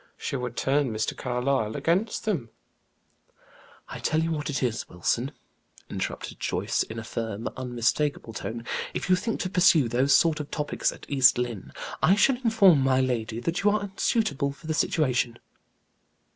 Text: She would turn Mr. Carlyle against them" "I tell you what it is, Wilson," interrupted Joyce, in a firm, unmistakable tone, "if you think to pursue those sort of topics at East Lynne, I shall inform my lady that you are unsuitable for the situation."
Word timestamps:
She 0.17 0.35
would 0.35 0.57
turn 0.57 0.91
Mr. 0.91 1.15
Carlyle 1.15 1.75
against 1.75 2.25
them" 2.25 2.49
"I 3.87 3.99
tell 3.99 4.23
you 4.23 4.31
what 4.31 4.49
it 4.49 4.63
is, 4.63 4.89
Wilson," 4.89 5.31
interrupted 5.91 6.39
Joyce, 6.39 6.81
in 6.81 6.97
a 6.97 7.03
firm, 7.03 7.47
unmistakable 7.55 8.33
tone, 8.33 8.65
"if 8.95 9.11
you 9.11 9.15
think 9.15 9.39
to 9.41 9.49
pursue 9.51 9.87
those 9.87 10.15
sort 10.15 10.39
of 10.39 10.49
topics 10.49 10.91
at 10.91 11.05
East 11.07 11.37
Lynne, 11.37 11.71
I 12.01 12.15
shall 12.15 12.37
inform 12.37 12.81
my 12.81 12.99
lady 12.99 13.39
that 13.41 13.61
you 13.61 13.69
are 13.69 13.81
unsuitable 13.83 14.51
for 14.53 14.65
the 14.65 14.73
situation." 14.73 15.37